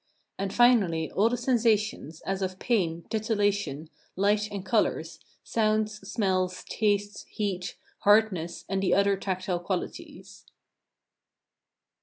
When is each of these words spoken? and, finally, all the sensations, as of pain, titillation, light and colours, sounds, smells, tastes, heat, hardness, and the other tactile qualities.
and, 0.39 0.51
finally, 0.51 1.11
all 1.11 1.29
the 1.29 1.37
sensations, 1.37 2.21
as 2.21 2.41
of 2.41 2.57
pain, 2.57 3.05
titillation, 3.11 3.87
light 4.15 4.49
and 4.49 4.65
colours, 4.65 5.19
sounds, 5.43 5.99
smells, 6.11 6.63
tastes, 6.63 7.23
heat, 7.29 7.77
hardness, 7.99 8.65
and 8.67 8.81
the 8.81 8.95
other 8.95 9.15
tactile 9.15 9.59
qualities. 9.59 10.47